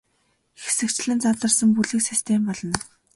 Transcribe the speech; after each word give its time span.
Хэсэгчлэн 0.63 1.19
задарсан 1.25 1.69
бүлэг 1.75 2.01
систем 2.09 2.41
болно. 2.47 2.77